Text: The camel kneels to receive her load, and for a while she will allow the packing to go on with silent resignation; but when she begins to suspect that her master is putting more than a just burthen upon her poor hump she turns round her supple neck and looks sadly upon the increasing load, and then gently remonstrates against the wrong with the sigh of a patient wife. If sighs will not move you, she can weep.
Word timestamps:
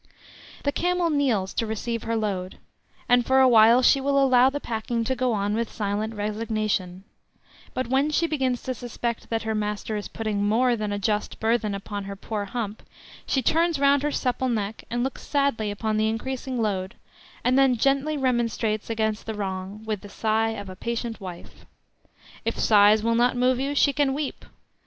The 0.63 0.71
camel 0.71 1.11
kneels 1.11 1.53
to 1.53 1.67
receive 1.67 2.01
her 2.01 2.15
load, 2.15 2.57
and 3.07 3.23
for 3.23 3.39
a 3.39 3.47
while 3.47 3.83
she 3.83 4.01
will 4.01 4.17
allow 4.19 4.49
the 4.49 4.59
packing 4.59 5.03
to 5.03 5.15
go 5.15 5.31
on 5.33 5.53
with 5.53 5.71
silent 5.71 6.15
resignation; 6.15 7.03
but 7.75 7.85
when 7.85 8.09
she 8.09 8.25
begins 8.25 8.63
to 8.63 8.73
suspect 8.73 9.29
that 9.29 9.43
her 9.43 9.53
master 9.53 9.95
is 9.95 10.07
putting 10.07 10.43
more 10.43 10.75
than 10.75 10.91
a 10.91 10.97
just 10.97 11.39
burthen 11.39 11.75
upon 11.75 12.05
her 12.05 12.15
poor 12.15 12.45
hump 12.45 12.81
she 13.27 13.43
turns 13.43 13.77
round 13.77 14.01
her 14.01 14.09
supple 14.11 14.49
neck 14.49 14.83
and 14.89 15.03
looks 15.03 15.21
sadly 15.21 15.69
upon 15.69 15.97
the 15.97 16.09
increasing 16.09 16.59
load, 16.59 16.95
and 17.43 17.55
then 17.55 17.77
gently 17.77 18.17
remonstrates 18.17 18.89
against 18.89 19.27
the 19.27 19.35
wrong 19.35 19.83
with 19.85 20.01
the 20.01 20.09
sigh 20.09 20.49
of 20.49 20.67
a 20.67 20.75
patient 20.75 21.21
wife. 21.21 21.63
If 22.43 22.57
sighs 22.57 23.03
will 23.03 23.13
not 23.13 23.37
move 23.37 23.59
you, 23.59 23.75
she 23.75 23.93
can 23.93 24.15
weep. 24.15 24.45